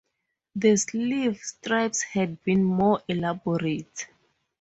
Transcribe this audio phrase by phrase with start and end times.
[0.55, 4.07] The sleeve stripes had been more elaborate.